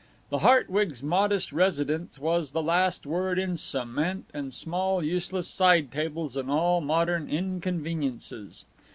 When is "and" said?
4.33-4.51, 6.35-6.49